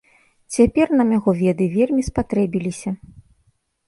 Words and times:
Цяпер 0.55 0.87
нам 1.01 1.11
яго 1.17 1.33
веды 1.41 1.67
вельмі 1.75 2.05
спатрэбіліся. 2.09 2.95